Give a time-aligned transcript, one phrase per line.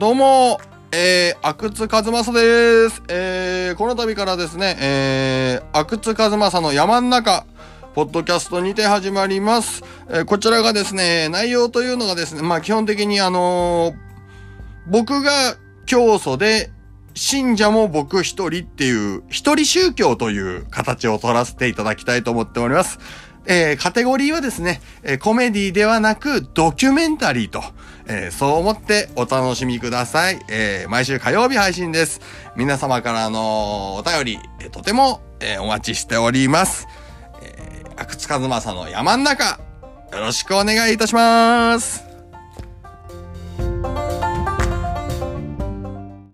[0.00, 0.58] どうも、
[0.92, 3.02] えー、阿久津和正です。
[3.08, 7.44] えー、この度からですね、えー、阿久津和正の山ん中、
[7.94, 9.84] ポッドキャストにて始まります。
[10.08, 13.94] えーこちらがですね、内容というのがですね、まあ基本的にあのー
[14.90, 16.70] 僕が教祖で、
[17.12, 22.98] 信者も僕一人っていう、一人宗教という形を取らせていただきたいと思っております。
[23.46, 27.62] えーカテゴリーはですね、えーコメディではなくドキュメンタリーと、
[28.06, 30.40] えーそう思ってお楽しみください。
[30.48, 32.20] え毎週火曜日配信です。
[32.56, 36.86] 皆様からのお便り、えとても、えお待ちしております。
[37.42, 39.58] えー、阿久津和正の山ん中、
[40.12, 42.09] よろしくお願いいたします。